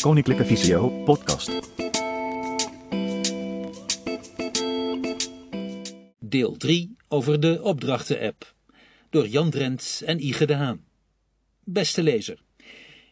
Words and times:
Koninklijke 0.00 0.44
Visio 0.44 0.88
podcast. 0.88 1.60
Deel 6.18 6.56
3 6.56 6.96
over 7.08 7.40
de 7.40 7.62
opdrachten-app. 7.62 8.54
Door 9.10 9.26
Jan 9.26 9.50
Drent 9.50 10.02
en 10.06 10.26
Ige 10.26 10.46
de 10.46 10.54
Haan. 10.54 10.84
Beste 11.64 12.02
lezer, 12.02 12.42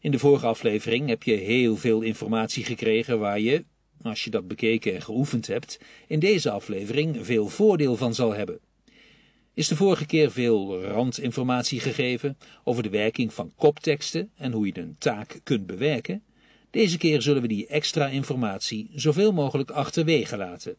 in 0.00 0.10
de 0.10 0.18
vorige 0.18 0.46
aflevering 0.46 1.08
heb 1.08 1.22
je 1.22 1.34
heel 1.34 1.76
veel 1.76 2.00
informatie 2.00 2.64
gekregen 2.64 3.18
waar 3.18 3.40
je, 3.40 3.64
als 4.02 4.24
je 4.24 4.30
dat 4.30 4.48
bekeken 4.48 4.94
en 4.94 5.02
geoefend 5.02 5.46
hebt, 5.46 5.78
in 6.06 6.18
deze 6.18 6.50
aflevering 6.50 7.26
veel 7.26 7.48
voordeel 7.48 7.96
van 7.96 8.14
zal 8.14 8.34
hebben. 8.34 8.60
Is 9.54 9.68
de 9.68 9.76
vorige 9.76 10.06
keer 10.06 10.30
veel 10.30 10.82
randinformatie 10.82 11.80
gegeven 11.80 12.38
over 12.64 12.82
de 12.82 12.90
werking 12.90 13.34
van 13.34 13.52
kopteksten 13.56 14.30
en 14.36 14.52
hoe 14.52 14.66
je 14.66 14.78
een 14.78 14.96
taak 14.98 15.40
kunt 15.42 15.66
bewerken? 15.66 16.22
Deze 16.70 16.98
keer 16.98 17.22
zullen 17.22 17.42
we 17.42 17.48
die 17.48 17.66
extra 17.66 18.06
informatie 18.06 18.90
zoveel 18.94 19.32
mogelijk 19.32 19.70
achterwege 19.70 20.36
laten. 20.36 20.76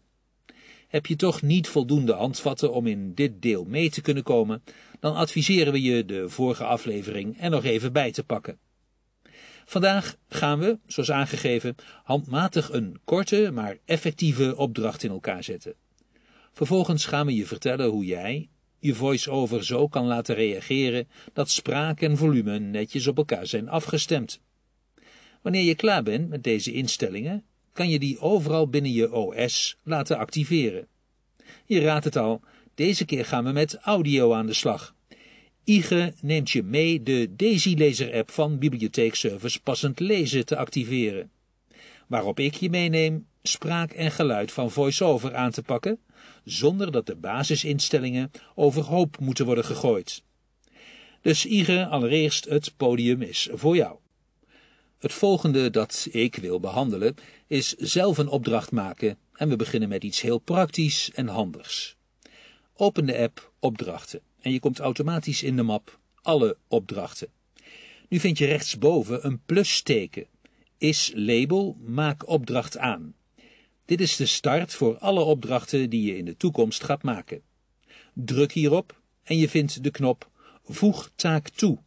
Heb 0.88 1.06
je 1.06 1.16
toch 1.16 1.42
niet 1.42 1.68
voldoende 1.68 2.14
handvatten 2.14 2.74
om 2.74 2.88
in 2.88 3.14
dit 3.14 3.42
deel 3.42 3.64
mee 3.64 3.90
te 3.90 4.02
kunnen 4.02 4.24
komen, 4.24 4.64
dan 5.00 5.16
adviseren 5.16 5.74
we 5.74 5.82
je 5.82 6.06
de 6.06 6.30
vorige 6.30 6.64
aflevering 6.64 7.42
er 7.42 7.50
nog 7.50 7.64
even 7.64 7.94
bij 7.94 8.12
te 8.12 8.24
pakken. 8.24 8.60
Vandaag 9.66 10.16
gaan 10.30 10.60
we, 10.60 10.80
zoals 10.88 11.12
aangegeven, 11.12 11.76
handmatig 12.04 12.72
een 12.72 13.00
korte 13.04 13.52
maar 13.54 13.78
effectieve 13.86 14.56
opdracht 14.56 15.04
in 15.04 15.10
elkaar 15.10 15.44
zetten. 15.44 15.74
Vervolgens 16.52 17.06
gaan 17.06 17.26
we 17.26 17.36
je 17.36 17.46
vertellen 17.46 17.90
hoe 17.90 18.06
jij 18.06 18.50
je 18.80 18.96
voice-over 18.96 19.66
zo 19.66 19.88
kan 19.88 20.06
laten 20.06 20.36
reageren 20.36 21.08
dat 21.34 21.50
spraak 21.50 22.02
en 22.02 22.18
volume 22.18 22.60
netjes 22.60 23.08
op 23.08 23.18
elkaar 23.18 23.48
zijn 23.48 23.70
afgestemd. 23.70 24.42
Wanneer 25.42 25.64
je 25.64 25.76
klaar 25.76 26.04
bent 26.04 26.30
met 26.30 26.44
deze 26.44 26.72
instellingen, 26.74 27.44
kan 27.74 27.90
je 27.90 28.00
die 28.00 28.20
overal 28.20 28.70
binnen 28.70 28.92
je 28.92 29.14
OS 29.14 29.78
laten 29.84 30.18
activeren. 30.18 30.88
Je 31.66 31.80
raadt 31.80 32.06
het 32.06 32.16
al, 32.16 32.42
deze 32.76 33.06
keer 33.06 33.26
gaan 33.26 33.44
we 33.44 33.52
met 33.52 33.76
audio 33.76 34.34
aan 34.34 34.46
de 34.46 34.54
slag. 34.54 34.96
IGE 35.64 36.14
neemt 36.22 36.50
je 36.50 36.64
mee 36.64 37.04
de 37.04 37.36
Daisy 37.36 37.74
Lezer 37.78 38.14
app 38.14 38.32
van 38.32 38.58
Bibliotheekservice 38.58 39.62
Passend 39.62 40.00
Lezen 40.00 40.46
te 40.46 40.58
activeren. 40.58 41.32
Waarop 42.08 42.40
ik 42.40 42.54
je 42.54 42.70
meeneem 42.70 43.28
spraak 43.44 43.92
en 43.92 44.12
geluid 44.12 44.52
van 44.52 44.72
VoiceOver 44.72 45.36
aan 45.36 45.52
te 45.52 45.62
pakken, 45.62 46.00
zonder 46.44 46.92
dat 46.92 47.06
de 47.06 47.16
basisinstellingen 47.16 48.32
overhoop 48.56 49.20
moeten 49.20 49.46
worden 49.46 49.66
gegooid. 49.66 50.24
Dus 51.22 51.46
IGE, 51.46 51.86
allereerst 51.86 52.46
het 52.46 52.74
podium 52.78 53.22
is 53.22 53.50
voor 53.52 53.76
jou. 53.76 53.98
Het 55.00 55.14
volgende 55.14 55.70
dat 55.70 56.08
ik 56.12 56.36
wil 56.36 56.60
behandelen 56.60 57.16
is 57.48 57.76
zelf 57.76 58.18
een 58.18 58.28
opdracht 58.28 58.72
maken 58.72 59.18
en 59.34 59.50
we 59.50 59.56
beginnen 59.56 59.90
met 59.90 60.04
iets 60.04 60.22
heel 60.22 60.40
praktisch 60.40 61.12
en 61.14 61.28
handigs. 61.28 61.96
Open 62.74 63.06
de 63.06 63.18
app 63.18 63.52
Opdrachten 63.60 64.22
en 64.40 64.52
je 64.52 64.60
komt 64.60 64.80
automatisch 64.80 65.44
in 65.44 65.56
de 65.56 65.64
map 65.64 66.00
Alle 66.22 66.58
opdrachten. 66.68 67.28
Nu 68.10 68.20
vind 68.20 68.38
je 68.38 68.46
rechtsboven 68.46 69.26
een 69.26 69.42
plusteken. 69.46 70.26
Is 70.78 71.12
label 71.16 71.78
Maak 71.86 72.28
opdracht 72.28 72.78
aan. 72.78 73.14
Dit 73.86 74.02
is 74.02 74.16
de 74.16 74.26
start 74.26 74.74
voor 74.74 74.98
alle 74.98 75.22
opdrachten 75.22 75.90
die 75.90 76.06
je 76.06 76.18
in 76.18 76.26
de 76.26 76.38
toekomst 76.38 76.84
gaat 76.84 77.04
maken. 77.04 77.42
Druk 78.14 78.52
hierop 78.52 79.02
en 79.24 79.38
je 79.38 79.50
vindt 79.50 79.84
de 79.84 79.92
knop 79.92 80.30
Voeg 80.64 81.12
taak 81.16 81.50
toe 81.50 81.80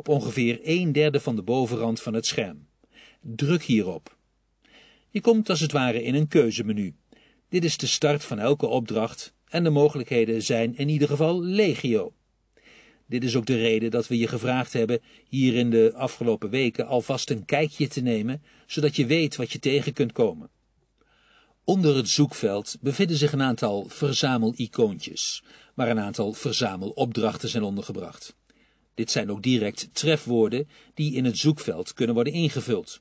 op 0.00 0.08
ongeveer 0.08 0.58
een 0.62 0.92
derde 0.92 1.20
van 1.20 1.36
de 1.36 1.42
bovenrand 1.42 2.00
van 2.00 2.14
het 2.14 2.26
scherm. 2.26 2.66
Druk 3.20 3.62
hierop. 3.62 4.16
Je 5.10 5.20
komt 5.20 5.50
als 5.50 5.60
het 5.60 5.72
ware 5.72 6.02
in 6.02 6.14
een 6.14 6.28
keuzemenu. 6.28 6.94
Dit 7.48 7.64
is 7.64 7.76
de 7.76 7.86
start 7.86 8.24
van 8.24 8.38
elke 8.38 8.66
opdracht 8.66 9.34
en 9.48 9.64
de 9.64 9.70
mogelijkheden 9.70 10.42
zijn 10.42 10.76
in 10.76 10.88
ieder 10.88 11.08
geval 11.08 11.42
legio. 11.42 12.12
Dit 13.06 13.24
is 13.24 13.36
ook 13.36 13.46
de 13.46 13.56
reden 13.56 13.90
dat 13.90 14.08
we 14.08 14.18
je 14.18 14.28
gevraagd 14.28 14.72
hebben 14.72 15.00
hier 15.28 15.54
in 15.54 15.70
de 15.70 15.92
afgelopen 15.94 16.50
weken 16.50 16.86
alvast 16.86 17.30
een 17.30 17.44
kijkje 17.44 17.88
te 17.88 18.00
nemen, 18.00 18.42
zodat 18.66 18.96
je 18.96 19.06
weet 19.06 19.36
wat 19.36 19.52
je 19.52 19.58
tegen 19.58 19.92
kunt 19.92 20.12
komen. 20.12 20.50
Onder 21.64 21.96
het 21.96 22.08
zoekveld 22.08 22.76
bevinden 22.80 23.16
zich 23.16 23.32
een 23.32 23.42
aantal 23.42 23.84
verzamel-icoontjes, 23.88 25.42
waar 25.74 25.88
een 25.88 26.00
aantal 26.00 26.32
verzamelopdrachten 26.32 27.48
zijn 27.48 27.62
ondergebracht. 27.62 28.38
Dit 29.00 29.10
zijn 29.10 29.30
ook 29.30 29.42
direct 29.42 29.88
trefwoorden 29.92 30.68
die 30.94 31.14
in 31.14 31.24
het 31.24 31.38
zoekveld 31.38 31.94
kunnen 31.94 32.14
worden 32.14 32.32
ingevuld. 32.32 33.00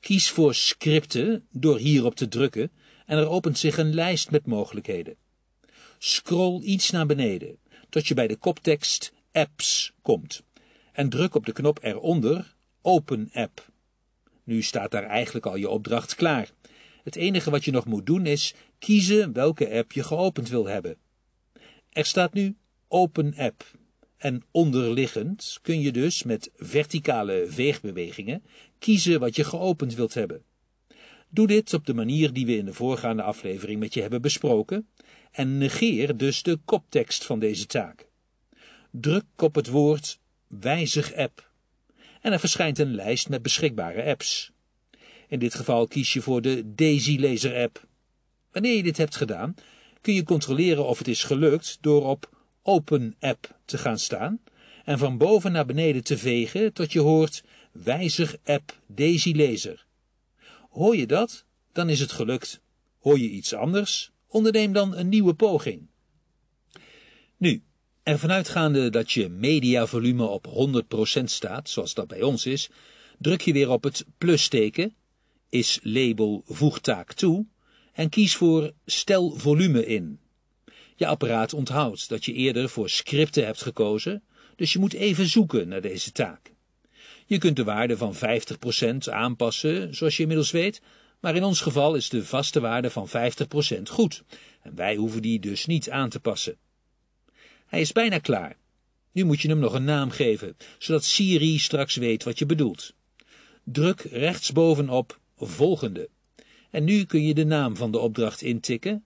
Kies 0.00 0.30
voor 0.30 0.54
scripten 0.54 1.46
door 1.50 1.78
hierop 1.78 2.14
te 2.14 2.28
drukken 2.28 2.70
en 3.06 3.18
er 3.18 3.28
opent 3.28 3.58
zich 3.58 3.78
een 3.78 3.94
lijst 3.94 4.30
met 4.30 4.46
mogelijkheden. 4.46 5.16
Scroll 5.98 6.62
iets 6.62 6.90
naar 6.90 7.06
beneden 7.06 7.58
tot 7.88 8.06
je 8.06 8.14
bij 8.14 8.26
de 8.26 8.36
koptekst 8.36 9.12
apps 9.32 9.92
komt 10.02 10.42
en 10.92 11.08
druk 11.08 11.34
op 11.34 11.46
de 11.46 11.52
knop 11.52 11.78
eronder 11.82 12.54
Open 12.82 13.28
App. 13.32 13.72
Nu 14.44 14.62
staat 14.62 14.90
daar 14.90 15.04
eigenlijk 15.04 15.46
al 15.46 15.56
je 15.56 15.68
opdracht 15.68 16.14
klaar. 16.14 16.50
Het 17.04 17.16
enige 17.16 17.50
wat 17.50 17.64
je 17.64 17.70
nog 17.70 17.84
moet 17.84 18.06
doen 18.06 18.26
is 18.26 18.54
kiezen 18.78 19.32
welke 19.32 19.70
app 19.70 19.92
je 19.92 20.02
geopend 20.02 20.48
wil 20.48 20.66
hebben. 20.66 20.96
Er 21.90 22.04
staat 22.04 22.32
nu 22.32 22.56
Open 22.88 23.34
App. 23.36 23.64
En 24.18 24.42
onderliggend 24.50 25.58
kun 25.62 25.80
je 25.80 25.92
dus 25.92 26.22
met 26.22 26.50
verticale 26.56 27.46
veegbewegingen 27.48 28.42
kiezen 28.78 29.20
wat 29.20 29.36
je 29.36 29.44
geopend 29.44 29.94
wilt 29.94 30.14
hebben. 30.14 30.42
Doe 31.28 31.46
dit 31.46 31.74
op 31.74 31.86
de 31.86 31.94
manier 31.94 32.32
die 32.32 32.46
we 32.46 32.56
in 32.56 32.64
de 32.64 32.72
voorgaande 32.72 33.22
aflevering 33.22 33.80
met 33.80 33.94
je 33.94 34.00
hebben 34.00 34.22
besproken 34.22 34.88
en 35.30 35.58
negeer 35.58 36.16
dus 36.16 36.42
de 36.42 36.58
koptekst 36.64 37.24
van 37.24 37.38
deze 37.38 37.66
taak. 37.66 38.08
Druk 38.90 39.24
op 39.36 39.54
het 39.54 39.68
woord 39.68 40.18
wijzig 40.46 41.14
app 41.14 41.50
en 42.20 42.32
er 42.32 42.40
verschijnt 42.40 42.78
een 42.78 42.94
lijst 42.94 43.28
met 43.28 43.42
beschikbare 43.42 44.04
apps. 44.04 44.52
In 45.28 45.38
dit 45.38 45.54
geval 45.54 45.86
kies 45.86 46.12
je 46.12 46.22
voor 46.22 46.42
de 46.42 46.74
Daisy 46.74 47.18
Laser 47.20 47.62
app. 47.62 47.86
Wanneer 48.52 48.76
je 48.76 48.82
dit 48.82 48.96
hebt 48.96 49.16
gedaan, 49.16 49.54
kun 50.00 50.14
je 50.14 50.22
controleren 50.22 50.86
of 50.86 50.98
het 50.98 51.08
is 51.08 51.24
gelukt 51.24 51.78
door 51.80 52.06
op 52.06 52.37
Open 52.68 53.16
App 53.20 53.58
te 53.64 53.78
gaan 53.78 53.98
staan 53.98 54.40
en 54.84 54.98
van 54.98 55.18
boven 55.18 55.52
naar 55.52 55.66
beneden 55.66 56.04
te 56.04 56.18
vegen 56.18 56.72
tot 56.72 56.92
je 56.92 57.00
hoort 57.00 57.44
Wijzig 57.72 58.36
App 58.44 58.80
Daisy 58.86 59.32
Laser. 59.36 59.86
Hoor 60.70 60.96
je 60.96 61.06
dat? 61.06 61.44
Dan 61.72 61.88
is 61.88 62.00
het 62.00 62.12
gelukt. 62.12 62.60
Hoor 62.98 63.18
je 63.18 63.28
iets 63.28 63.54
anders? 63.54 64.10
Onderneem 64.26 64.72
dan 64.72 64.96
een 64.96 65.08
nieuwe 65.08 65.34
poging. 65.34 65.86
Nu, 67.36 67.62
ervan 68.02 68.30
uitgaande 68.30 68.90
dat 68.90 69.12
je 69.12 69.28
mediavolume 69.28 70.26
op 70.26 70.46
100% 71.20 71.24
staat, 71.24 71.68
zoals 71.68 71.94
dat 71.94 72.08
bij 72.08 72.22
ons 72.22 72.46
is, 72.46 72.70
druk 73.18 73.40
je 73.40 73.52
weer 73.52 73.70
op 73.70 73.82
het 73.82 74.04
plusteken, 74.18 74.94
is 75.48 75.78
label 75.82 76.42
voegtaak 76.46 77.12
toe 77.12 77.46
en 77.92 78.08
kies 78.08 78.36
voor 78.36 78.72
stel 78.84 79.30
volume 79.36 79.86
in. 79.86 80.20
Je 80.98 81.06
apparaat 81.06 81.52
onthoudt 81.52 82.08
dat 82.08 82.24
je 82.24 82.32
eerder 82.32 82.68
voor 82.68 82.90
scripten 82.90 83.44
hebt 83.44 83.62
gekozen, 83.62 84.22
dus 84.56 84.72
je 84.72 84.78
moet 84.78 84.92
even 84.92 85.26
zoeken 85.26 85.68
naar 85.68 85.80
deze 85.80 86.12
taak. 86.12 86.52
Je 87.26 87.38
kunt 87.38 87.56
de 87.56 87.64
waarde 87.64 87.96
van 87.96 88.14
50% 88.14 88.96
aanpassen, 89.10 89.94
zoals 89.94 90.16
je 90.16 90.22
inmiddels 90.22 90.50
weet, 90.50 90.80
maar 91.20 91.36
in 91.36 91.44
ons 91.44 91.60
geval 91.60 91.94
is 91.94 92.08
de 92.08 92.24
vaste 92.24 92.60
waarde 92.60 92.90
van 92.90 93.08
50% 93.08 93.82
goed 93.90 94.22
en 94.62 94.74
wij 94.74 94.96
hoeven 94.96 95.22
die 95.22 95.40
dus 95.40 95.66
niet 95.66 95.90
aan 95.90 96.08
te 96.08 96.20
passen. 96.20 96.56
Hij 97.66 97.80
is 97.80 97.92
bijna 97.92 98.18
klaar. 98.18 98.56
Nu 99.12 99.24
moet 99.24 99.40
je 99.40 99.48
hem 99.48 99.58
nog 99.58 99.74
een 99.74 99.84
naam 99.84 100.10
geven, 100.10 100.56
zodat 100.78 101.04
Siri 101.04 101.58
straks 101.58 101.96
weet 101.96 102.24
wat 102.24 102.38
je 102.38 102.46
bedoelt. 102.46 102.94
Druk 103.64 104.00
rechtsbovenop 104.00 105.18
volgende. 105.36 106.08
En 106.70 106.84
nu 106.84 107.04
kun 107.04 107.26
je 107.26 107.34
de 107.34 107.44
naam 107.44 107.76
van 107.76 107.90
de 107.90 107.98
opdracht 107.98 108.42
intikken. 108.42 109.04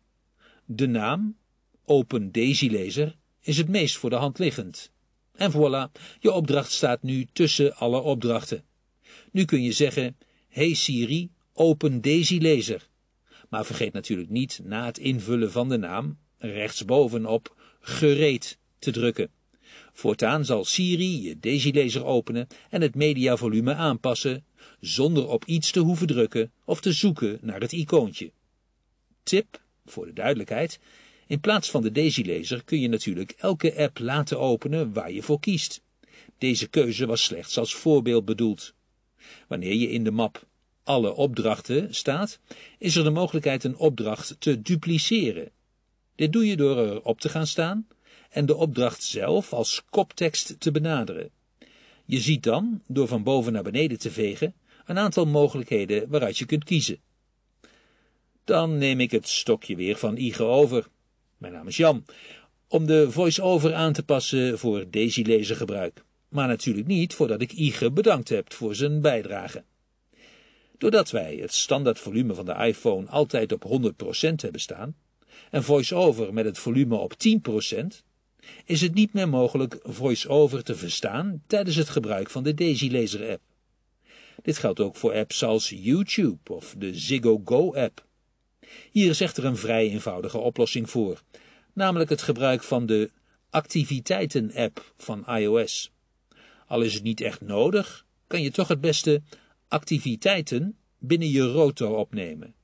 De 0.65 0.87
naam, 0.87 1.37
Open 1.85 2.33
Daisy 2.33 2.71
Laser, 2.71 3.17
is 3.41 3.57
het 3.57 3.69
meest 3.69 3.97
voor 3.97 4.11
de 4.11 4.17
hand 4.17 4.39
liggend. 4.39 4.91
En 5.33 5.53
voilà, 5.53 6.01
je 6.21 6.33
opdracht 6.33 6.73
staat 6.73 7.03
nu 7.03 7.27
tussen 7.33 7.75
alle 7.75 8.01
opdrachten. 8.01 8.65
Nu 9.31 9.45
kun 9.45 9.63
je 9.63 9.73
zeggen, 9.73 10.17
hey 10.49 10.75
Siri, 10.75 11.31
open 11.53 12.01
Daisy 12.01 12.39
Laser. 12.41 12.89
Maar 13.49 13.67
vergeet 13.67 13.93
natuurlijk 13.93 14.31
niet 14.31 14.61
na 14.65 14.87
het 14.87 14.99
invullen 14.99 15.53
van 15.53 15.69
de 15.69 15.77
naam 15.77 16.19
rechtsbovenop 16.39 17.57
gereed 17.81 18.59
te 18.79 18.91
drukken. 18.91 19.31
Voortaan 19.93 20.45
zal 20.45 20.65
Siri 20.65 21.23
je 21.23 21.39
Daisy 21.39 21.71
Laser 21.75 22.05
openen 22.05 22.47
en 22.71 22.81
het 22.81 22.95
mediavolume 22.95 23.75
aanpassen, 23.75 24.45
zonder 24.81 25.29
op 25.29 25.45
iets 25.45 25.71
te 25.71 25.81
hoeven 25.81 26.07
drukken 26.07 26.53
of 26.65 26.81
te 26.81 26.93
zoeken 26.93 27.39
naar 27.41 27.61
het 27.61 27.73
icoontje. 27.73 28.33
Tip, 29.23 29.61
voor 29.85 30.07
de 30.07 30.13
duidelijkheid, 30.13 30.81
in 31.33 31.41
plaats 31.41 31.71
van 31.71 31.83
de 31.83 31.93
Daisy-lezer 31.93 32.65
kun 32.65 32.81
je 32.81 32.89
natuurlijk 32.89 33.35
elke 33.39 33.77
app 33.77 33.99
laten 33.99 34.41
openen 34.41 34.93
waar 34.93 35.13
je 35.13 35.23
voor 35.23 35.41
kiest. 35.41 35.83
Deze 36.39 36.69
keuze 36.69 37.07
was 37.07 37.23
slechts 37.23 37.59
als 37.59 37.75
voorbeeld 37.75 38.25
bedoeld. 38.25 38.75
Wanneer 39.49 39.75
je 39.75 39.91
in 39.91 40.05
de 40.05 40.11
map 40.11 40.47
alle 40.83 41.15
opdrachten 41.15 41.95
staat, 41.95 42.39
is 42.79 42.97
er 42.97 43.05
de 43.05 43.11
mogelijkheid 43.11 43.65
een 43.65 43.77
opdracht 43.77 44.37
te 44.39 44.63
dupliceren. 44.63 45.51
Dit 46.15 46.33
doe 46.33 46.47
je 46.47 46.57
door 46.57 46.79
erop 46.79 47.21
te 47.21 47.29
gaan 47.29 47.47
staan 47.47 47.87
en 48.31 48.47
de 48.47 48.55
opdracht 48.55 49.03
zelf 49.03 49.53
als 49.53 49.83
koptekst 49.91 50.61
te 50.61 50.71
benaderen. 50.71 51.31
Je 52.05 52.21
ziet 52.21 52.43
dan, 52.43 52.83
door 52.87 53.09
van 53.09 53.23
boven 53.23 53.53
naar 53.53 53.63
beneden 53.63 53.99
te 53.99 54.11
vegen, 54.11 54.55
een 54.85 54.99
aantal 54.99 55.27
mogelijkheden 55.27 56.09
waaruit 56.09 56.39
je 56.39 56.47
kunt 56.47 56.65
kiezen. 56.65 57.01
Dan 58.45 58.79
neem 58.79 59.01
ik 59.01 59.11
het 59.11 59.29
stokje 59.29 59.77
weer 59.77 59.97
van 59.97 60.17
Ige 60.17 60.43
over. 60.43 60.91
Mijn 61.43 61.55
naam 61.55 61.69
is 61.69 61.77
Jan. 61.77 62.05
Om 62.69 62.87
de 62.87 63.11
voice-over 63.11 63.75
aan 63.75 63.93
te 63.93 64.03
passen 64.03 64.59
voor 64.59 64.91
Daisy 64.91 65.43
gebruik. 65.55 66.05
Maar 66.29 66.49
natuurlijk 66.49 66.87
niet 66.87 67.15
voordat 67.15 67.41
ik 67.41 67.53
Ige 67.53 67.93
bedankt 67.93 68.29
heb 68.29 68.53
voor 68.53 68.75
zijn 68.75 69.01
bijdrage. 69.01 69.65
Doordat 70.79 71.11
wij 71.11 71.37
het 71.37 71.55
standaard 71.55 71.99
volume 71.99 72.35
van 72.35 72.45
de 72.45 72.55
iPhone 72.55 73.07
altijd 73.07 73.53
op 73.53 73.65
100% 73.65 74.35
hebben 74.37 74.61
staan, 74.61 74.97
en 75.51 75.63
voice-over 75.63 76.33
met 76.33 76.45
het 76.45 76.59
volume 76.59 76.97
op 76.97 77.13
10%, 77.13 77.87
is 78.65 78.81
het 78.81 78.95
niet 78.95 79.13
meer 79.13 79.29
mogelijk 79.29 79.79
voice-over 79.83 80.65
te 80.65 80.75
verstaan 80.75 81.43
tijdens 81.47 81.77
het 81.77 81.89
gebruik 81.89 82.31
van 82.31 82.43
de 82.43 82.55
Daisy 82.55 83.09
app. 83.31 83.43
Dit 84.43 84.59
geldt 84.59 84.81
ook 84.81 84.97
voor 84.97 85.15
apps 85.15 85.45
als 85.45 85.69
YouTube 85.69 86.53
of 86.53 86.75
de 86.79 86.99
Ziggo 86.99 87.43
Go 87.45 87.75
app. 87.75 88.11
Hier 88.91 89.11
is 89.11 89.21
echter 89.21 89.45
een 89.45 89.57
vrij 89.57 89.89
eenvoudige 89.89 90.39
oplossing 90.39 90.91
voor, 90.91 91.23
namelijk 91.73 92.11
het 92.11 92.23
gebruik 92.23 92.63
van 92.63 92.87
de 92.87 93.11
activiteiten-app 93.51 94.93
van 94.97 95.25
iOS. 95.27 95.93
Al 96.67 96.83
is 96.83 96.95
het 96.95 97.03
niet 97.03 97.21
echt 97.21 97.41
nodig, 97.41 98.07
kan 98.27 98.43
je 98.43 98.51
toch 98.51 98.69
het 98.69 98.81
beste 98.81 99.23
activiteiten 99.69 100.77
binnen 100.99 101.31
je 101.31 101.43
rotor 101.43 101.97
opnemen. 101.97 102.55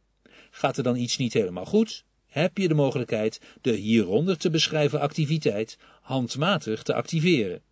Gaat 0.51 0.77
er 0.77 0.83
dan 0.83 0.97
iets 0.97 1.17
niet 1.17 1.33
helemaal 1.33 1.65
goed, 1.65 2.05
heb 2.27 2.59
je 2.59 2.69
de 2.69 2.75
mogelijkheid 2.75 3.41
de 3.61 3.73
hieronder 3.73 4.39
te 4.39 4.51
beschrijven 4.51 5.01
activiteit 5.01 5.79
handmatig 6.01 6.83
te 6.83 6.95
activeren. 6.95 7.63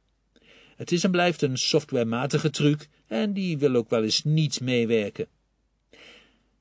Het 0.77 0.93
is 0.93 1.05
en 1.05 1.11
blijft 1.11 1.43
een 1.43 1.59
softwarematige 1.59 2.51
truc 2.51 2.89
en 3.07 3.33
die 3.33 3.59
wil 3.59 3.75
ook 3.75 3.91
wel 3.91 4.03
eens 4.03 4.25
niet 4.25 4.61
meewerken. 4.61 5.29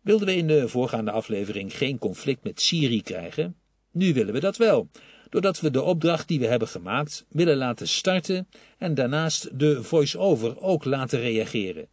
Wilden 0.06 0.28
we 0.28 0.36
in 0.36 0.48
de 0.48 0.68
voorgaande 0.68 1.12
aflevering 1.12 1.78
geen 1.78 1.98
conflict 1.98 2.44
met 2.44 2.62
Siri 2.62 3.02
krijgen? 3.02 3.56
Nu 3.92 4.14
willen 4.14 4.34
we 4.34 4.40
dat 4.40 4.58
wel, 4.58 4.90
doordat 5.30 5.60
we 5.60 5.72
de 5.72 5.82
opdracht 5.82 6.28
die 6.28 6.40
we 6.40 6.46
hebben 6.46 6.68
gemaakt 6.68 7.26
willen 7.30 7.58
laten 7.58 7.88
starten 7.88 8.48
en 8.78 8.94
daarnaast 8.94 9.60
de 9.60 9.84
voice-over 9.84 10.60
ook 10.60 10.86
laten 10.86 11.20
reageren. 11.20 11.88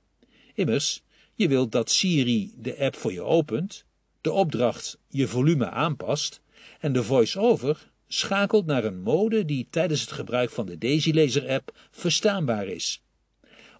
Immers, 0.54 1.02
je 1.34 1.48
wilt 1.48 1.72
dat 1.72 1.90
Siri 1.90 2.54
de 2.56 2.78
app 2.78 2.96
voor 2.96 3.12
je 3.12 3.22
opent, 3.22 3.84
de 4.20 4.32
opdracht 4.32 4.98
je 5.08 5.28
volume 5.28 5.70
aanpast 5.70 6.40
en 6.80 6.92
de 6.92 7.02
voice-over 7.02 7.90
schakelt 8.06 8.66
naar 8.66 8.84
een 8.84 9.00
mode 9.00 9.44
die 9.44 9.66
tijdens 9.70 10.00
het 10.00 10.12
gebruik 10.12 10.50
van 10.50 10.66
de 10.66 10.78
Daisy-lezer-app 10.78 11.88
verstaanbaar 11.90 12.66
is. 12.66 13.02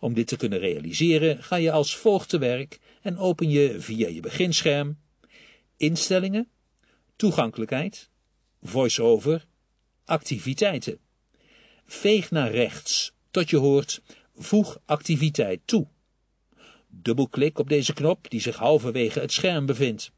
Om 0.01 0.15
dit 0.15 0.27
te 0.27 0.37
kunnen 0.37 0.59
realiseren 0.59 1.43
ga 1.43 1.57
je 1.57 1.73
als 1.73 1.97
volgt 1.97 2.29
te 2.29 2.39
werk 2.39 2.79
en 3.03 3.19
open 3.19 3.51
je 3.51 3.81
via 3.81 4.09
je 4.09 4.21
beginscherm 4.21 4.99
Instellingen, 5.77 6.49
Toegankelijkheid, 7.17 8.11
Voice-over, 8.63 9.47
Activiteiten. 10.05 10.99
Veeg 11.85 12.31
naar 12.31 12.51
rechts 12.51 13.13
tot 13.31 13.51
je 13.51 13.57
hoort 13.57 14.03
Voeg 14.35 14.81
activiteit 14.85 15.61
toe. 15.65 15.87
Dubbelklik 16.89 17.59
op 17.59 17.69
deze 17.69 17.93
knop 17.93 18.31
die 18.31 18.41
zich 18.41 18.57
halverwege 18.57 19.21
het 19.21 19.33
scherm 19.33 19.67
bevindt. 19.67 20.13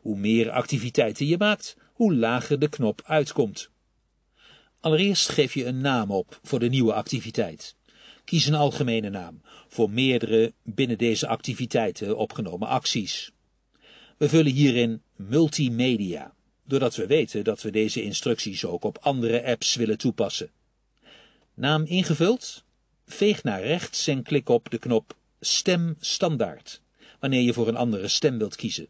Hoe 0.00 0.18
meer 0.18 0.50
activiteiten 0.50 1.26
je 1.26 1.38
maakt, 1.38 1.76
hoe 1.92 2.14
lager 2.14 2.58
de 2.58 2.68
knop 2.68 3.02
uitkomt. 3.04 3.70
Allereerst 4.80 5.28
geef 5.28 5.54
je 5.54 5.64
een 5.64 5.80
naam 5.80 6.10
op 6.10 6.40
voor 6.42 6.58
de 6.58 6.68
nieuwe 6.68 6.92
activiteit. 6.92 7.77
Kies 8.28 8.46
een 8.46 8.54
algemene 8.54 9.10
naam 9.10 9.40
voor 9.68 9.90
meerdere 9.90 10.52
binnen 10.62 10.98
deze 10.98 11.26
activiteiten 11.26 12.16
opgenomen 12.16 12.68
acties. 12.68 13.30
We 14.16 14.28
vullen 14.28 14.52
hierin 14.52 15.02
multimedia, 15.16 16.34
doordat 16.64 16.96
we 16.96 17.06
weten 17.06 17.44
dat 17.44 17.62
we 17.62 17.70
deze 17.70 18.02
instructies 18.02 18.64
ook 18.64 18.84
op 18.84 18.98
andere 19.00 19.44
apps 19.44 19.74
willen 19.74 19.98
toepassen. 19.98 20.50
Naam 21.54 21.84
ingevuld? 21.84 22.64
Veeg 23.06 23.42
naar 23.42 23.62
rechts 23.62 24.06
en 24.06 24.22
klik 24.22 24.48
op 24.48 24.70
de 24.70 24.78
knop 24.78 25.16
Stem 25.40 25.96
standaard, 26.00 26.80
wanneer 27.20 27.42
je 27.42 27.52
voor 27.52 27.68
een 27.68 27.76
andere 27.76 28.08
stem 28.08 28.38
wilt 28.38 28.56
kiezen. 28.56 28.88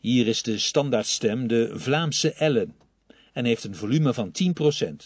Hier 0.00 0.26
is 0.26 0.42
de 0.42 0.58
standaardstem 0.58 1.48
de 1.48 1.70
Vlaamse 1.74 2.32
Ellen 2.32 2.76
en 3.32 3.44
heeft 3.44 3.64
een 3.64 3.76
volume 3.76 4.14
van 4.14 4.32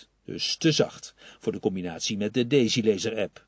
10%, 0.05 0.12
dus 0.25 0.57
te 0.57 0.73
zacht 0.73 1.15
voor 1.39 1.53
de 1.53 1.61
combinatie 1.61 2.17
met 2.17 2.35
de 2.35 2.47
Daisy 2.47 3.11
app. 3.17 3.47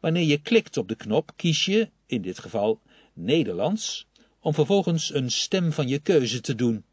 Wanneer 0.00 0.22
je 0.24 0.42
klikt 0.42 0.76
op 0.76 0.88
de 0.88 0.94
knop 0.94 1.32
kies 1.36 1.64
je, 1.64 1.90
in 2.06 2.22
dit 2.22 2.38
geval 2.38 2.80
Nederlands, 3.12 4.06
om 4.40 4.54
vervolgens 4.54 5.14
een 5.14 5.30
stem 5.30 5.72
van 5.72 5.88
je 5.88 5.98
keuze 5.98 6.40
te 6.40 6.54
doen. 6.54 6.84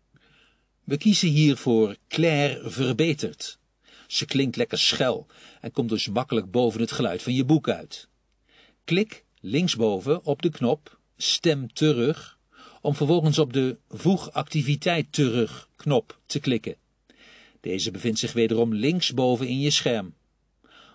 We 0.83 0.97
kiezen 0.97 1.29
hier 1.29 1.57
voor 1.57 1.95
Claire 2.07 2.69
Verbeterd. 2.69 3.59
Ze 4.07 4.25
klinkt 4.25 4.55
lekker 4.55 4.79
schel 4.79 5.27
en 5.61 5.71
komt 5.71 5.89
dus 5.89 6.07
makkelijk 6.07 6.51
boven 6.51 6.81
het 6.81 6.91
geluid 6.91 7.21
van 7.21 7.33
je 7.33 7.45
boek 7.45 7.69
uit. 7.69 8.07
Klik 8.83 9.25
linksboven 9.39 10.25
op 10.25 10.41
de 10.41 10.49
knop 10.49 10.99
Stem 11.17 11.73
terug 11.73 12.37
om 12.81 12.95
vervolgens 12.95 13.39
op 13.39 13.53
de 13.53 13.77
Voeg 13.89 14.31
activiteit 14.31 15.11
terug 15.11 15.69
knop 15.75 16.19
te 16.25 16.39
klikken. 16.39 16.75
Deze 17.63 17.91
bevindt 17.91 18.19
zich 18.19 18.33
wederom 18.33 18.73
linksboven 18.73 19.47
in 19.47 19.59
je 19.59 19.69
scherm. 19.69 20.13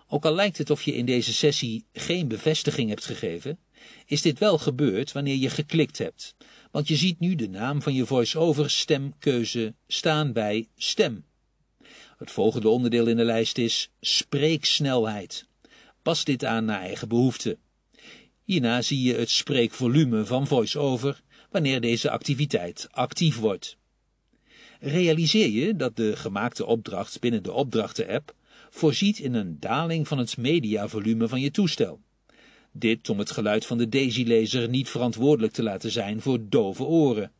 Ook 0.08 0.24
al 0.24 0.34
lijkt 0.34 0.58
het 0.58 0.70
of 0.70 0.82
je 0.82 0.94
in 0.94 1.06
deze 1.06 1.32
sessie 1.32 1.84
geen 1.92 2.28
bevestiging 2.28 2.88
hebt 2.88 3.04
gegeven, 3.04 3.58
is 4.06 4.22
dit 4.22 4.38
wel 4.38 4.58
gebeurd 4.58 5.12
wanneer 5.12 5.36
je 5.36 5.50
geklikt 5.50 5.98
hebt, 5.98 6.34
want 6.70 6.88
je 6.88 6.96
ziet 6.96 7.20
nu 7.20 7.34
de 7.34 7.48
naam 7.48 7.82
van 7.82 7.94
je 7.94 8.06
voice-over 8.06 8.70
stemkeuze 8.70 9.74
staan 9.86 10.32
bij 10.32 10.68
stem. 10.76 11.24
Het 12.18 12.30
volgende 12.30 12.68
onderdeel 12.68 13.06
in 13.06 13.16
de 13.16 13.24
lijst 13.24 13.58
is 13.58 13.90
spreeksnelheid. 14.00 15.46
Pas 16.02 16.24
dit 16.24 16.44
aan 16.44 16.64
naar 16.64 16.80
eigen 16.80 17.08
behoefte. 17.08 17.58
Hierna 18.44 18.82
zie 18.82 19.02
je 19.02 19.14
het 19.14 19.30
spreekvolume 19.30 20.26
van 20.26 20.46
voice-over 20.46 21.22
wanneer 21.50 21.80
deze 21.80 22.10
activiteit 22.10 22.88
actief 22.90 23.38
wordt. 23.38 23.77
Realiseer 24.80 25.48
je 25.48 25.76
dat 25.76 25.96
de 25.96 26.16
gemaakte 26.16 26.66
opdracht 26.66 27.20
binnen 27.20 27.42
de 27.42 27.52
opdrachten-app 27.52 28.34
voorziet 28.70 29.18
in 29.18 29.34
een 29.34 29.56
daling 29.60 30.08
van 30.08 30.18
het 30.18 30.36
mediavolume 30.36 31.28
van 31.28 31.40
je 31.40 31.50
toestel. 31.50 32.00
Dit 32.72 33.08
om 33.08 33.18
het 33.18 33.30
geluid 33.30 33.66
van 33.66 33.78
de 33.78 33.88
Daisy-lezer 33.88 34.68
niet 34.68 34.88
verantwoordelijk 34.88 35.52
te 35.52 35.62
laten 35.62 35.90
zijn 35.90 36.20
voor 36.20 36.38
dove 36.48 36.84
oren. 36.84 37.32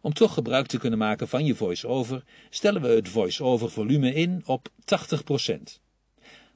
Om 0.00 0.12
toch 0.12 0.34
gebruik 0.34 0.66
te 0.66 0.78
kunnen 0.78 0.98
maken 0.98 1.28
van 1.28 1.44
je 1.44 1.54
voice-over, 1.54 2.24
stellen 2.50 2.82
we 2.82 2.88
het 2.88 3.08
voice-over 3.08 3.70
volume 3.70 4.14
in 4.14 4.42
op 4.46 4.68
80%. 4.68 4.72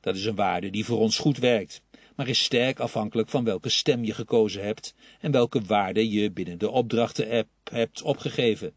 Dat 0.00 0.16
is 0.16 0.24
een 0.24 0.34
waarde 0.34 0.70
die 0.70 0.84
voor 0.84 0.98
ons 0.98 1.18
goed 1.18 1.38
werkt 1.38 1.82
maar 2.18 2.28
is 2.28 2.44
sterk 2.44 2.80
afhankelijk 2.80 3.28
van 3.28 3.44
welke 3.44 3.68
stem 3.68 4.04
je 4.04 4.14
gekozen 4.14 4.64
hebt 4.64 4.94
en 5.20 5.32
welke 5.32 5.60
waarde 5.60 6.10
je 6.10 6.30
binnen 6.30 6.58
de 6.58 6.70
opdrachten-app 6.70 7.48
hebt 7.70 8.02
opgegeven. 8.02 8.72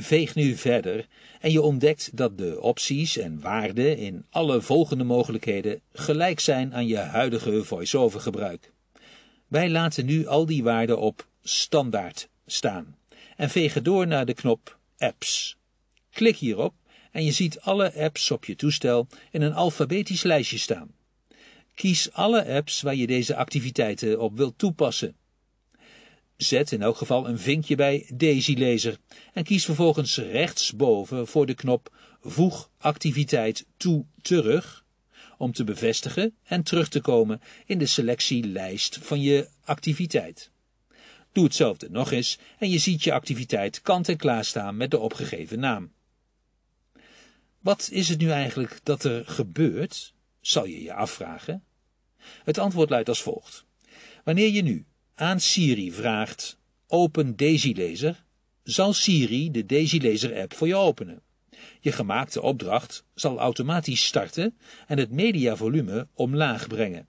Veeg 0.00 0.34
nu 0.34 0.56
verder 0.56 1.06
en 1.40 1.50
je 1.50 1.62
ontdekt 1.62 2.16
dat 2.16 2.38
de 2.38 2.60
opties 2.60 3.16
en 3.16 3.40
waarden 3.40 3.96
in 3.96 4.26
alle 4.30 4.60
volgende 4.60 5.04
mogelijkheden 5.04 5.80
gelijk 5.92 6.40
zijn 6.40 6.74
aan 6.74 6.86
je 6.86 6.96
huidige 6.96 7.64
voice-over 7.64 8.20
gebruik. 8.20 8.72
Wij 9.46 9.70
laten 9.70 10.06
nu 10.06 10.26
al 10.26 10.46
die 10.46 10.62
waarden 10.62 10.98
op 10.98 11.28
standaard 11.42 12.28
staan 12.46 12.96
en 13.36 13.50
vegen 13.50 13.84
door 13.84 14.06
naar 14.06 14.26
de 14.26 14.34
knop 14.34 14.78
Apps. 14.98 15.56
Klik 16.10 16.36
hierop 16.36 16.74
en 17.12 17.24
je 17.24 17.32
ziet 17.32 17.60
alle 17.60 17.94
apps 17.94 18.30
op 18.30 18.44
je 18.44 18.56
toestel 18.56 19.06
in 19.30 19.42
een 19.42 19.54
alfabetisch 19.54 20.22
lijstje 20.22 20.58
staan. 20.58 20.94
Kies 21.74 22.12
alle 22.12 22.46
apps 22.46 22.82
waar 22.82 22.94
je 22.94 23.06
deze 23.06 23.36
activiteiten 23.36 24.20
op 24.20 24.36
wilt 24.36 24.58
toepassen. 24.58 25.16
Zet 26.38 26.72
in 26.72 26.82
elk 26.82 26.96
geval 26.96 27.28
een 27.28 27.38
vinkje 27.38 27.74
bij 27.74 28.10
Daisy 28.14 28.54
Lezer 28.54 28.98
en 29.32 29.44
kies 29.44 29.64
vervolgens 29.64 30.16
rechtsboven 30.16 31.26
voor 31.26 31.46
de 31.46 31.54
knop 31.54 31.96
Voeg 32.20 32.70
activiteit 32.78 33.66
toe 33.76 34.04
terug 34.22 34.84
om 35.38 35.52
te 35.52 35.64
bevestigen 35.64 36.36
en 36.44 36.62
terug 36.62 36.88
te 36.88 37.00
komen 37.00 37.40
in 37.66 37.78
de 37.78 37.86
selectielijst 37.86 38.98
van 39.02 39.20
je 39.20 39.48
activiteit. 39.64 40.50
Doe 41.32 41.44
hetzelfde 41.44 41.90
nog 41.90 42.12
eens 42.12 42.38
en 42.58 42.70
je 42.70 42.78
ziet 42.78 43.02
je 43.02 43.12
activiteit 43.12 43.82
kant 43.82 44.08
en 44.08 44.16
klaar 44.16 44.44
staan 44.44 44.76
met 44.76 44.90
de 44.90 44.98
opgegeven 44.98 45.60
naam. 45.60 45.92
Wat 47.58 47.88
is 47.92 48.08
het 48.08 48.18
nu 48.18 48.30
eigenlijk 48.30 48.80
dat 48.82 49.04
er 49.04 49.26
gebeurt, 49.26 50.14
zal 50.40 50.64
je 50.64 50.82
je 50.82 50.92
afvragen. 50.92 51.64
Het 52.44 52.58
antwoord 52.58 52.90
luidt 52.90 53.08
als 53.08 53.22
volgt. 53.22 53.64
Wanneer 54.24 54.50
je 54.50 54.62
nu 54.62 54.86
aan 55.18 55.40
Siri 55.40 55.92
vraagt 55.92 56.58
open 56.86 57.36
Daisy 57.36 57.74
Laser, 57.76 58.24
zal 58.62 58.92
Siri 58.92 59.50
de 59.50 59.66
Daisy 59.66 59.98
Laser 60.02 60.40
app 60.40 60.54
voor 60.54 60.66
je 60.66 60.76
openen. 60.76 61.22
Je 61.80 61.92
gemaakte 61.92 62.42
opdracht 62.42 63.04
zal 63.14 63.38
automatisch 63.38 64.04
starten 64.04 64.58
en 64.86 64.98
het 64.98 65.10
mediavolume 65.10 66.08
omlaag 66.14 66.66
brengen. 66.66 67.08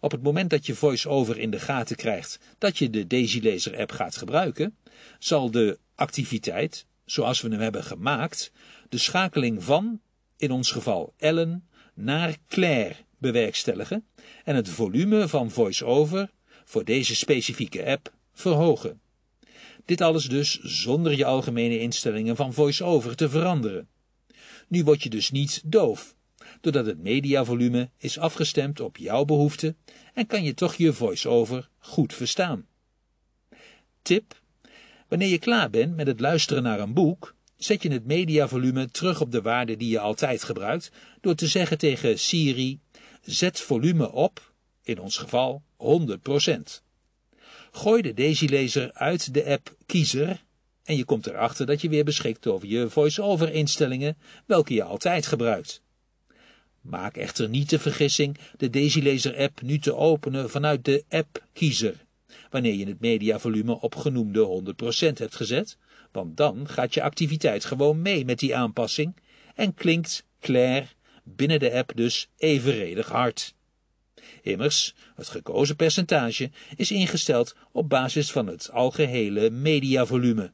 Op 0.00 0.10
het 0.10 0.22
moment 0.22 0.50
dat 0.50 0.66
je 0.66 0.74
VoiceOver 0.74 1.38
in 1.38 1.50
de 1.50 1.58
gaten 1.58 1.96
krijgt 1.96 2.38
dat 2.58 2.78
je 2.78 2.90
de 2.90 3.06
Daisy 3.06 3.40
Laser 3.42 3.78
app 3.78 3.92
gaat 3.92 4.16
gebruiken, 4.16 4.76
zal 5.18 5.50
de 5.50 5.78
activiteit, 5.94 6.86
zoals 7.04 7.40
we 7.40 7.48
hem 7.48 7.60
hebben 7.60 7.84
gemaakt, 7.84 8.52
de 8.88 8.98
schakeling 8.98 9.64
van, 9.64 10.00
in 10.36 10.50
ons 10.50 10.70
geval 10.70 11.14
Ellen, 11.16 11.68
naar 11.94 12.36
Claire 12.48 12.94
bewerkstelligen 13.18 14.06
en 14.44 14.56
het 14.56 14.68
volume 14.68 15.28
van 15.28 15.50
VoiceOver 15.50 16.30
voor 16.68 16.84
deze 16.84 17.16
specifieke 17.16 17.86
app 17.86 18.12
verhogen. 18.32 19.00
Dit 19.84 20.00
alles 20.00 20.24
dus 20.24 20.60
zonder 20.60 21.16
je 21.16 21.24
algemene 21.24 21.78
instellingen 21.78 22.36
van 22.36 22.52
VoiceOver 22.52 23.16
te 23.16 23.28
veranderen. 23.28 23.88
Nu 24.68 24.84
word 24.84 25.02
je 25.02 25.08
dus 25.08 25.30
niet 25.30 25.62
doof, 25.64 26.14
doordat 26.60 26.86
het 26.86 26.98
mediavolume 26.98 27.90
is 27.98 28.18
afgestemd 28.18 28.80
op 28.80 28.96
jouw 28.96 29.24
behoeften 29.24 29.76
en 30.14 30.26
kan 30.26 30.42
je 30.42 30.54
toch 30.54 30.74
je 30.74 30.92
VoiceOver 30.92 31.68
goed 31.78 32.14
verstaan. 32.14 32.66
Tip: 34.02 34.40
Wanneer 35.08 35.28
je 35.28 35.38
klaar 35.38 35.70
bent 35.70 35.96
met 35.96 36.06
het 36.06 36.20
luisteren 36.20 36.62
naar 36.62 36.80
een 36.80 36.94
boek, 36.94 37.34
zet 37.56 37.82
je 37.82 37.90
het 37.90 38.06
mediavolume 38.06 38.90
terug 38.90 39.20
op 39.20 39.32
de 39.32 39.42
waarde 39.42 39.76
die 39.76 39.90
je 39.90 40.00
altijd 40.00 40.42
gebruikt 40.42 40.90
door 41.20 41.34
te 41.34 41.46
zeggen 41.46 41.78
tegen 41.78 42.18
Siri: 42.18 42.80
zet 43.22 43.60
volume 43.60 44.12
op, 44.12 44.47
in 44.88 45.00
ons 45.00 45.16
geval 45.16 45.62
100%. 45.76 46.82
Gooi 47.70 48.02
de 48.02 48.14
Daisy-lezer 48.14 48.92
uit 48.92 49.34
de 49.34 49.44
app 49.44 49.76
Kiezer 49.86 50.44
en 50.84 50.96
je 50.96 51.04
komt 51.04 51.26
erachter 51.26 51.66
dat 51.66 51.80
je 51.80 51.88
weer 51.88 52.04
beschikt 52.04 52.46
over 52.46 52.68
je 52.68 52.90
voice-over 52.90 53.52
instellingen, 53.52 54.16
welke 54.46 54.74
je 54.74 54.82
altijd 54.82 55.26
gebruikt. 55.26 55.82
Maak 56.80 57.16
echter 57.16 57.48
niet 57.48 57.70
de 57.70 57.78
vergissing 57.78 58.38
de 58.56 58.70
Daisy-lezer 58.70 59.36
app 59.36 59.62
nu 59.62 59.78
te 59.78 59.94
openen 59.94 60.50
vanuit 60.50 60.84
de 60.84 61.04
app 61.08 61.44
Kiezer, 61.52 61.94
wanneer 62.50 62.74
je 62.74 62.86
het 62.86 63.00
mediavolume 63.00 63.80
op 63.80 63.94
genoemde 63.94 64.62
100% 65.10 65.18
hebt 65.18 65.36
gezet, 65.36 65.76
want 66.12 66.36
dan 66.36 66.68
gaat 66.68 66.94
je 66.94 67.02
activiteit 67.02 67.64
gewoon 67.64 68.02
mee 68.02 68.24
met 68.24 68.38
die 68.38 68.56
aanpassing 68.56 69.16
en 69.54 69.74
klinkt 69.74 70.24
Claire 70.40 70.86
binnen 71.22 71.58
de 71.58 71.72
app 71.72 71.92
dus 71.94 72.28
evenredig 72.36 73.08
hard. 73.08 73.54
Immers, 74.42 74.94
het 75.14 75.28
gekozen 75.28 75.76
percentage 75.76 76.50
is 76.76 76.90
ingesteld 76.90 77.56
op 77.72 77.88
basis 77.88 78.32
van 78.32 78.46
het 78.46 78.70
algehele 78.72 79.50
mediavolume. 79.50 80.52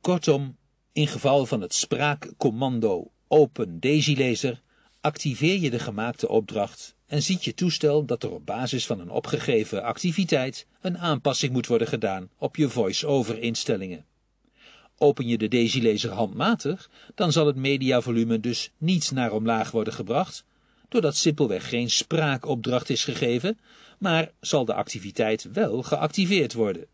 Kortom, 0.00 0.56
in 0.92 1.06
geval 1.06 1.46
van 1.46 1.60
het 1.60 1.74
spraakcommando 1.74 3.10
Open 3.28 3.80
Daisy 3.80 4.16
Laser 4.18 4.62
activeer 5.00 5.58
je 5.58 5.70
de 5.70 5.78
gemaakte 5.78 6.28
opdracht 6.28 6.96
en 7.06 7.22
ziet 7.22 7.44
je 7.44 7.54
toestel 7.54 8.04
dat 8.04 8.22
er 8.22 8.32
op 8.32 8.46
basis 8.46 8.86
van 8.86 9.00
een 9.00 9.10
opgegeven 9.10 9.82
activiteit 9.82 10.66
een 10.80 10.98
aanpassing 10.98 11.52
moet 11.52 11.66
worden 11.66 11.88
gedaan 11.88 12.30
op 12.38 12.56
je 12.56 12.68
voice-over 12.68 13.38
instellingen. 13.38 14.04
Open 14.98 15.26
je 15.26 15.38
de 15.38 15.48
Daisy 15.48 15.82
Laser 15.82 16.10
handmatig, 16.10 16.90
dan 17.14 17.32
zal 17.32 17.46
het 17.46 17.56
mediavolume 17.56 18.40
dus 18.40 18.70
niet 18.78 19.10
naar 19.10 19.32
omlaag 19.32 19.70
worden 19.70 19.92
gebracht, 19.92 20.44
doordat 20.96 21.16
simpelweg 21.16 21.68
geen 21.68 21.90
spraakopdracht 21.90 22.90
is 22.90 23.04
gegeven, 23.04 23.58
maar 23.98 24.32
zal 24.40 24.64
de 24.64 24.74
activiteit 24.74 25.52
wel 25.52 25.82
geactiveerd 25.82 26.52
worden. 26.52 26.86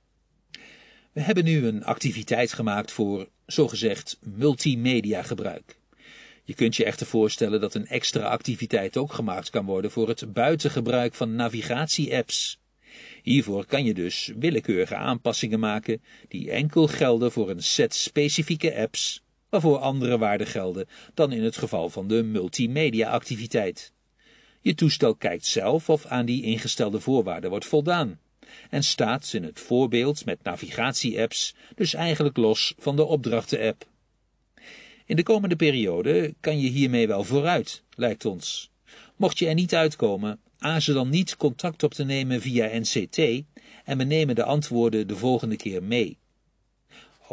We 1.12 1.21
hebben 1.21 1.44
nu 1.44 1.66
een 1.66 1.85
activiteit 1.85 2.52
gemaakt 2.52 2.92
voor, 2.92 3.28
zogezegd, 3.47 4.18
multimedia 4.21 5.23
gebruik. 5.23 5.78
Je 6.44 6.54
kunt 6.54 6.76
je 6.76 6.85
echter 6.85 7.06
voorstellen 7.06 7.61
dat 7.61 7.75
een 7.75 7.87
extra 7.87 8.23
activiteit 8.23 8.97
ook 8.97 9.12
gemaakt 9.12 9.50
kan 9.50 9.64
worden 9.64 9.90
voor 9.90 10.09
het 10.09 10.32
buitengebruik 10.32 11.14
van 11.14 11.35
navigatie-apps. 11.35 12.59
Hiervoor 13.23 13.66
kan 13.66 13.85
je 13.85 13.94
dus 13.94 14.32
willekeurige 14.38 14.97
aanpassingen 14.97 15.61
maken 15.61 16.02
die 16.28 16.50
enkel 16.50 16.87
gelden 16.87 17.32
voor 17.32 17.50
een 17.50 17.62
set 17.62 17.94
specifieke 17.94 18.76
apps, 18.76 19.23
waarvoor 19.52 19.78
andere 19.78 20.18
waarden 20.18 20.47
gelden 20.47 20.87
dan 21.14 21.32
in 21.32 21.42
het 21.42 21.56
geval 21.56 21.90
van 21.90 22.09
de 22.09 22.23
multimedia-activiteit. 22.23 23.92
Je 24.61 24.75
toestel 24.75 25.14
kijkt 25.14 25.47
zelf 25.47 25.88
of 25.90 26.06
aan 26.06 26.26
die 26.26 26.42
ingestelde 26.42 27.00
voorwaarden 27.00 27.50
wordt 27.50 27.66
voldaan 27.66 28.18
en 28.71 28.85
staat 28.85 29.32
in 29.32 29.44
het 29.44 29.61
voorbeeld 29.61 30.25
met 30.25 30.42
navigatie-apps 30.42 31.54
dus 31.75 31.94
eigenlijk 31.94 32.37
los 32.37 32.75
van 32.78 32.97
de 32.97 33.04
opdrachten-app. 33.04 33.87
In 35.06 35.16
de 35.16 35.23
komende 35.23 35.56
periode 35.56 36.35
kan 36.40 36.61
je 36.61 36.68
hiermee 36.68 37.06
wel 37.06 37.25
vooruit, 37.25 37.82
lijkt 37.94 38.25
ons. 38.25 38.71
Mocht 39.16 39.38
je 39.38 39.47
er 39.47 39.54
niet 39.54 39.75
uitkomen, 39.75 40.40
aarzel 40.59 40.94
dan 40.94 41.09
niet 41.09 41.37
contact 41.37 41.82
op 41.82 41.94
te 41.94 42.04
nemen 42.04 42.40
via 42.40 42.78
NCT 42.78 43.18
en 43.85 43.99
we 43.99 44.04
nemen 44.04 44.35
de 44.35 44.44
antwoorden 44.44 45.06
de 45.06 45.16
volgende 45.16 45.56
keer 45.56 45.82
mee. 45.82 46.21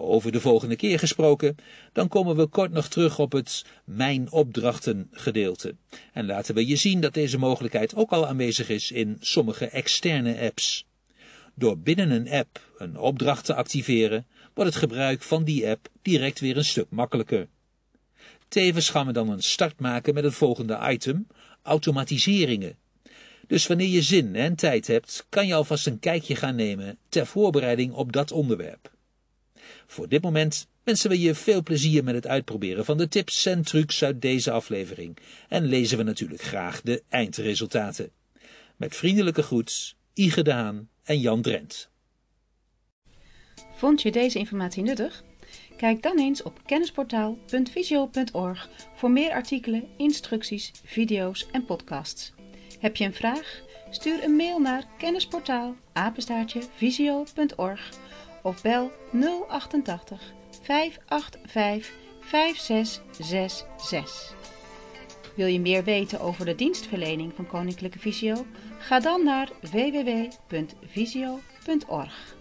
Over 0.01 0.31
de 0.31 0.39
volgende 0.39 0.75
keer 0.75 0.99
gesproken, 0.99 1.55
dan 1.93 2.07
komen 2.07 2.35
we 2.35 2.45
kort 2.45 2.71
nog 2.71 2.87
terug 2.87 3.19
op 3.19 3.31
het 3.31 3.65
Mijn 3.83 4.31
opdrachten 4.31 5.07
gedeelte. 5.11 5.75
En 6.13 6.25
laten 6.25 6.55
we 6.55 6.67
je 6.67 6.75
zien 6.75 7.01
dat 7.01 7.13
deze 7.13 7.37
mogelijkheid 7.37 7.95
ook 7.95 8.11
al 8.11 8.27
aanwezig 8.27 8.69
is 8.69 8.91
in 8.91 9.17
sommige 9.19 9.67
externe 9.67 10.39
apps. 10.39 10.85
Door 11.55 11.77
binnen 11.77 12.11
een 12.11 12.29
app 12.29 12.67
een 12.77 12.97
opdracht 12.97 13.45
te 13.45 13.55
activeren, 13.55 14.27
wordt 14.53 14.69
het 14.69 14.79
gebruik 14.79 15.21
van 15.21 15.43
die 15.43 15.67
app 15.67 15.87
direct 16.01 16.39
weer 16.39 16.57
een 16.57 16.65
stuk 16.65 16.89
makkelijker. 16.89 17.47
Tevens 18.47 18.89
gaan 18.89 19.05
we 19.05 19.11
dan 19.11 19.29
een 19.29 19.43
start 19.43 19.79
maken 19.79 20.13
met 20.13 20.23
het 20.23 20.33
volgende 20.33 20.79
item, 20.89 21.27
automatiseringen. 21.61 22.77
Dus 23.47 23.67
wanneer 23.67 23.87
je 23.87 24.01
zin 24.01 24.35
en 24.35 24.55
tijd 24.55 24.87
hebt, 24.87 25.25
kan 25.29 25.47
je 25.47 25.53
alvast 25.53 25.87
een 25.87 25.99
kijkje 25.99 26.35
gaan 26.35 26.55
nemen 26.55 26.97
ter 27.09 27.25
voorbereiding 27.25 27.93
op 27.93 28.11
dat 28.11 28.31
onderwerp. 28.31 28.91
Voor 29.87 30.07
dit 30.07 30.21
moment 30.21 30.67
wensen 30.83 31.09
we 31.09 31.19
je 31.19 31.35
veel 31.35 31.63
plezier 31.63 32.03
met 32.03 32.15
het 32.15 32.27
uitproberen 32.27 32.85
van 32.85 32.97
de 32.97 33.07
tips 33.07 33.45
en 33.45 33.61
trucs 33.61 34.03
uit 34.03 34.21
deze 34.21 34.51
aflevering 34.51 35.17
en 35.47 35.65
lezen 35.65 35.97
we 35.97 36.03
natuurlijk 36.03 36.41
graag 36.41 36.81
de 36.81 37.03
eindresultaten. 37.09 38.11
Met 38.75 38.95
vriendelijke 38.95 39.43
groet, 39.43 39.95
Ige 40.13 40.41
Daan 40.41 40.89
en 41.03 41.19
Jan 41.19 41.41
Drent. 41.41 41.89
Vond 43.75 44.01
je 44.01 44.11
deze 44.11 44.39
informatie 44.39 44.83
nuttig? 44.83 45.23
Kijk 45.77 46.03
dan 46.03 46.19
eens 46.19 46.43
op 46.43 46.59
kennisportaal.visio.org 46.65 48.69
voor 48.95 49.11
meer 49.11 49.31
artikelen, 49.31 49.87
instructies, 49.97 50.71
video's 50.85 51.47
en 51.51 51.65
podcasts. 51.65 52.33
Heb 52.79 52.95
je 52.95 53.05
een 53.05 53.13
vraag? 53.13 53.61
Stuur 53.89 54.23
een 54.23 54.35
mail 54.35 54.59
naar 54.59 54.87
kennisportaal 54.97 55.75
visio.org 56.75 57.89
of 58.43 58.61
bel 58.61 58.91
088 59.47 60.33
585 60.61 61.91
5666. 62.21 64.35
Wil 65.35 65.47
je 65.47 65.59
meer 65.59 65.83
weten 65.83 66.19
over 66.19 66.45
de 66.45 66.55
dienstverlening 66.55 67.33
van 67.35 67.47
Koninklijke 67.47 67.99
Visio? 67.99 68.45
Ga 68.79 68.99
dan 68.99 69.23
naar 69.23 69.49
www.visio.org. 69.61 72.38